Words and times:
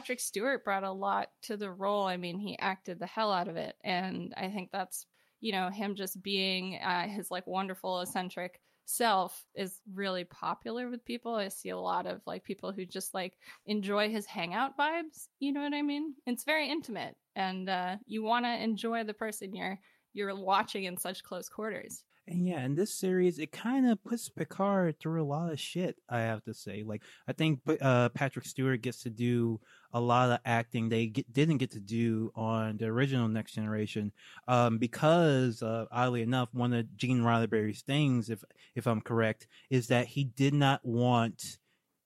Patrick 0.00 0.20
Stewart 0.20 0.64
brought 0.64 0.82
a 0.82 0.90
lot 0.90 1.28
to 1.42 1.58
the 1.58 1.70
role. 1.70 2.06
I 2.06 2.16
mean, 2.16 2.38
he 2.38 2.58
acted 2.58 2.98
the 2.98 3.06
hell 3.06 3.30
out 3.30 3.48
of 3.48 3.56
it, 3.56 3.76
and 3.84 4.32
I 4.34 4.48
think 4.48 4.70
that's 4.72 5.04
you 5.42 5.52
know 5.52 5.68
him 5.68 5.94
just 5.94 6.22
being 6.22 6.76
uh, 6.82 7.06
his 7.06 7.30
like 7.30 7.46
wonderful 7.46 8.00
eccentric 8.00 8.62
self 8.86 9.44
is 9.54 9.82
really 9.92 10.24
popular 10.24 10.88
with 10.88 11.04
people. 11.04 11.34
I 11.34 11.48
see 11.48 11.68
a 11.68 11.76
lot 11.76 12.06
of 12.06 12.22
like 12.26 12.44
people 12.44 12.72
who 12.72 12.86
just 12.86 13.12
like 13.12 13.34
enjoy 13.66 14.08
his 14.08 14.24
hangout 14.24 14.74
vibes. 14.78 15.28
You 15.38 15.52
know 15.52 15.60
what 15.60 15.74
I 15.74 15.82
mean? 15.82 16.14
It's 16.24 16.44
very 16.44 16.70
intimate, 16.70 17.14
and 17.36 17.68
uh, 17.68 17.96
you 18.06 18.22
want 18.22 18.46
to 18.46 18.62
enjoy 18.62 19.04
the 19.04 19.12
person 19.12 19.54
you're 19.54 19.78
you're 20.14 20.34
watching 20.34 20.84
in 20.84 20.96
such 20.96 21.22
close 21.22 21.50
quarters. 21.50 22.04
And 22.30 22.46
yeah, 22.46 22.64
in 22.64 22.76
this 22.76 22.94
series, 22.94 23.40
it 23.40 23.50
kind 23.50 23.90
of 23.90 24.02
puts 24.04 24.28
Picard 24.28 25.00
through 25.00 25.20
a 25.20 25.26
lot 25.26 25.52
of 25.52 25.58
shit. 25.58 25.96
I 26.08 26.20
have 26.20 26.44
to 26.44 26.54
say, 26.54 26.84
like 26.84 27.02
I 27.26 27.32
think 27.32 27.58
uh, 27.80 28.10
Patrick 28.10 28.46
Stewart 28.46 28.80
gets 28.82 29.02
to 29.02 29.10
do 29.10 29.60
a 29.92 30.00
lot 30.00 30.30
of 30.30 30.38
acting 30.44 30.88
they 30.88 31.06
get, 31.06 31.32
didn't 31.32 31.58
get 31.58 31.72
to 31.72 31.80
do 31.80 32.30
on 32.36 32.76
the 32.76 32.86
original 32.86 33.26
Next 33.26 33.54
Generation, 33.54 34.12
um, 34.46 34.78
because 34.78 35.60
uh, 35.60 35.86
oddly 35.90 36.22
enough, 36.22 36.50
one 36.52 36.72
of 36.72 36.96
Gene 36.96 37.22
Roddenberry's 37.22 37.82
things, 37.82 38.30
if 38.30 38.44
if 38.76 38.86
I'm 38.86 39.00
correct, 39.00 39.48
is 39.68 39.88
that 39.88 40.06
he 40.06 40.22
did 40.22 40.54
not 40.54 40.84
want 40.84 41.58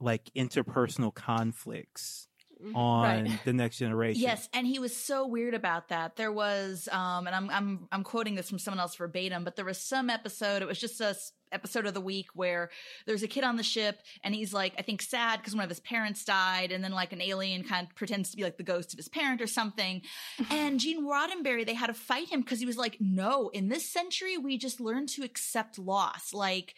like 0.00 0.30
interpersonal 0.36 1.14
conflicts. 1.14 2.28
On 2.74 3.24
right. 3.24 3.40
the 3.44 3.52
next 3.52 3.78
generation. 3.78 4.22
Yes, 4.22 4.48
and 4.52 4.66
he 4.66 4.78
was 4.78 4.94
so 4.94 5.26
weird 5.26 5.54
about 5.54 5.88
that. 5.88 6.16
There 6.16 6.32
was 6.32 6.88
um 6.92 7.26
and 7.26 7.34
I'm 7.34 7.50
I'm 7.50 7.88
I'm 7.92 8.04
quoting 8.04 8.34
this 8.34 8.48
from 8.48 8.58
someone 8.58 8.80
else 8.80 8.96
verbatim, 8.96 9.44
but 9.44 9.56
there 9.56 9.64
was 9.64 9.78
some 9.78 10.10
episode, 10.10 10.62
it 10.62 10.68
was 10.68 10.78
just 10.78 11.00
a 11.00 11.16
episode 11.52 11.86
of 11.86 11.94
the 11.94 12.00
week 12.00 12.28
where 12.34 12.70
there's 13.06 13.22
a 13.22 13.28
kid 13.28 13.44
on 13.44 13.56
the 13.56 13.62
ship 13.62 13.98
and 14.22 14.34
he's 14.34 14.52
like 14.52 14.74
I 14.78 14.82
think 14.82 15.02
sad 15.02 15.40
because 15.40 15.54
one 15.54 15.64
of 15.64 15.70
his 15.70 15.80
parents 15.80 16.24
died 16.24 16.72
and 16.72 16.82
then 16.82 16.92
like 16.92 17.12
an 17.12 17.20
alien 17.20 17.64
kind 17.64 17.86
of 17.88 17.94
pretends 17.96 18.30
to 18.30 18.36
be 18.36 18.44
like 18.44 18.56
the 18.56 18.62
ghost 18.62 18.92
of 18.92 18.98
his 18.98 19.08
parent 19.08 19.40
or 19.40 19.46
something. 19.46 20.02
and 20.50 20.78
Gene 20.80 21.04
Roddenberry 21.04 21.66
they 21.66 21.74
had 21.74 21.88
to 21.88 21.94
fight 21.94 22.28
him 22.28 22.40
because 22.40 22.60
he 22.60 22.66
was 22.66 22.76
like 22.76 22.96
no, 23.00 23.48
in 23.48 23.68
this 23.68 23.88
century 23.88 24.38
we 24.38 24.58
just 24.58 24.80
learn 24.80 25.06
to 25.08 25.22
accept 25.22 25.78
loss. 25.78 26.32
Like 26.32 26.74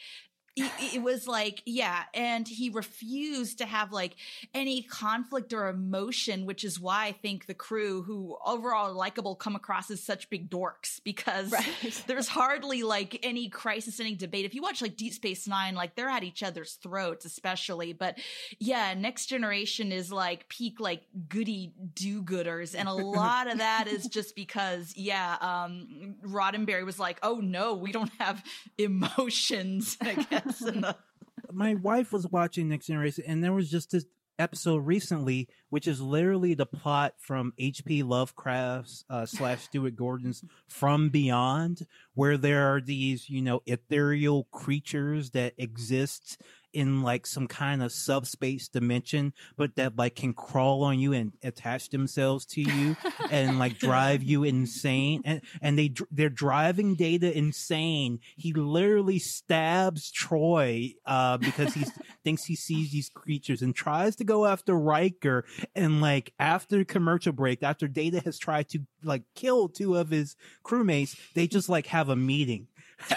it, 0.55 1.03
was 1.03 1.27
like 1.27 1.63
yeah 1.65 2.03
and 2.13 2.47
he 2.47 2.69
refused 2.69 3.59
to 3.59 3.67
have 3.67 3.91
like 3.91 4.17
any 4.55 4.83
conflict 4.83 5.53
or 5.53 5.69
emotion 5.69 6.45
which 6.45 6.63
is 6.63 6.79
why 6.79 7.07
i 7.07 7.13
think 7.13 7.47
the 7.47 7.55
crew 7.55 8.03
who 8.03 8.37
overall 8.45 8.93
likable 8.93 9.35
come 9.35 9.57
across 9.57 9.91
as 9.91 10.03
such 10.03 10.29
big 10.29 10.51
dorks 10.51 11.01
because 11.05 11.51
right. 11.53 12.05
there's 12.07 12.29
hardly 12.29 12.83
like 12.83 13.19
any 13.23 13.49
crisis 13.49 13.99
any 13.99 14.15
debate 14.15 14.45
if 14.45 14.55
you 14.55 14.61
watch 14.61 14.83
like 14.83 14.97
deep 14.97 15.15
space 15.15 15.49
nine 15.49 15.75
like 15.75 15.95
they're 15.97 16.09
at 16.09 16.23
each 16.23 16.43
other's 16.43 16.75
throats 16.75 17.25
especially 17.25 17.93
but 17.93 18.19
yeah 18.59 18.93
next 18.95 19.27
generation 19.27 19.91
is 19.91 20.13
like 20.13 20.49
peak 20.49 20.79
like 20.79 21.03
goody 21.29 21.73
do-gooders 21.95 22.75
and 22.79 22.89
a 22.89 22.93
lot 23.13 23.51
of 23.51 23.59
that 23.59 23.87
is 23.89 24.07
just 24.07 24.37
because 24.37 24.93
yeah 24.97 25.37
um 25.41 26.15
roddenberry 26.23 26.85
was 26.85 27.01
like 27.01 27.19
oh 27.23 27.37
no 27.37 27.75
we 27.75 27.91
don't 27.91 28.13
have 28.19 28.43
emotions 28.77 29.97
i 30.03 30.15
guess 30.15 30.42
the- 30.45 30.97
My 31.53 31.75
wife 31.75 32.13
was 32.13 32.27
watching 32.29 32.69
Next 32.69 32.87
Generation, 32.87 33.25
and 33.27 33.43
there 33.43 33.53
was 33.53 33.71
just 33.71 33.91
this 33.91 34.05
episode 34.39 34.87
recently, 34.87 35.49
which 35.71 35.87
is 35.87 36.01
literally 36.01 36.55
the 36.55 36.67
plot 36.67 37.15
from 37.19 37.53
H.P. 37.59 38.03
Lovecraft's 38.03 39.05
uh, 39.09 39.27
slash 39.27 39.63
Stuart 39.65 39.97
Gordon's 39.97 40.45
From 40.69 41.11
Beyond, 41.11 41.87
where 42.15 42.37
there 42.37 42.75
are 42.75 42.81
these, 42.81 43.29
you 43.29 43.43
know, 43.43 43.63
ethereal 43.67 44.45
creatures 44.51 45.31
that 45.31 45.55
exist 45.59 46.41
in 46.73 47.03
like 47.03 47.27
some 47.27 47.47
kind 47.47 47.83
of 47.83 47.93
subspace 47.93 48.69
dimension, 48.69 49.33
but 49.57 49.77
that 49.77 49.97
like 49.97 50.17
can 50.17 50.33
crawl 50.33 50.85
on 50.85 50.99
you 50.99 51.13
and 51.13 51.33
attach 51.43 51.91
themselves 51.91 52.45
to 52.47 52.61
you 52.61 52.97
and 53.31 53.59
like 53.59 53.79
drive 53.79 54.23
you 54.23 54.45
insane. 54.45 55.23
And 55.25 55.41
and 55.61 55.79
they 55.79 55.95
they're 56.11 56.29
driving 56.29 56.95
Data 56.95 57.37
insane. 57.37 58.21
He 58.37 58.53
literally 58.53 59.19
stabs 59.19 60.11
Troi, 60.13 60.95
uh, 61.07 61.39
because 61.39 61.75
he 61.75 61.85
thinks 62.25 62.45
he 62.45 62.57
sees 62.57 62.93
these 62.93 63.09
creatures 63.09 63.63
and 63.63 63.75
tries 63.75 64.17
to 64.17 64.25
go 64.25 64.47
after 64.47 64.75
Riker. 64.75 65.45
And 65.75 66.01
like 66.01 66.33
after 66.39 66.85
commercial 66.85 67.33
break, 67.33 67.63
after 67.63 67.89
Data 67.89 68.21
has 68.25 68.39
tried 68.39 68.69
to 68.71 68.81
like 69.03 69.23
kill 69.35 69.69
two 69.69 69.97
of 69.97 70.11
his 70.11 70.37
crewmates, 70.65 71.17
they 71.35 71.47
just 71.47 71.69
like 71.69 71.87
have 71.87 72.09
a 72.09 72.17
meeting 72.17 72.69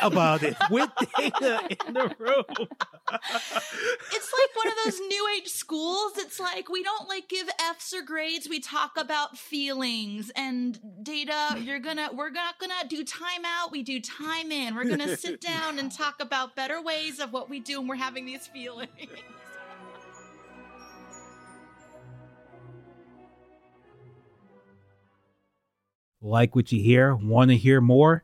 about 0.02 0.44
it 0.44 0.56
with 0.70 0.90
data 1.18 1.68
in 1.88 1.94
the 1.94 2.16
room. 2.18 2.44
it's 4.12 4.34
like 4.34 4.56
one 4.56 4.68
of 4.68 4.74
those 4.84 5.00
new 5.00 5.28
age 5.38 5.48
schools. 5.48 6.14
It's 6.18 6.40
like 6.40 6.70
we 6.70 6.84
don't 6.84 7.08
like 7.08 7.28
give 7.30 7.50
F's 7.70 7.94
or 7.94 8.02
grades. 8.02 8.48
We 8.50 8.60
talk 8.60 8.92
about 8.98 9.38
feelings 9.38 10.32
and 10.36 10.80
data. 11.04 11.58
You're 11.60 11.80
gonna 11.80 12.10
we're 12.14 12.32
not 12.32 12.60
gonna 12.60 12.88
do 12.88 13.04
time 13.04 13.46
out. 13.46 13.72
We 13.72 13.84
do 13.84 14.00
time 14.00 14.52
in. 14.52 14.76
We're 14.76 14.86
gonna 14.86 15.18
sit 15.18 15.42
down 15.42 15.80
and 15.80 15.92
talk 15.92 16.16
about 16.20 16.56
better 16.56 16.82
ways 16.82 17.20
of 17.20 17.34
what 17.34 17.50
we 17.50 17.60
do, 17.60 17.80
and 17.80 17.90
we're 17.90 17.96
having 17.96 18.26
these 18.26 18.48
feelings. 18.48 18.90
Like 26.26 26.56
what 26.56 26.72
you 26.72 26.82
hear? 26.82 27.16
Want 27.16 27.52
to 27.52 27.58
hear 27.58 27.80
more? 27.80 28.24